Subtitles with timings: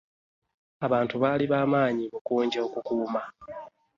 [0.85, 3.21] Abantu bali bamanyi bukunji okukuuma.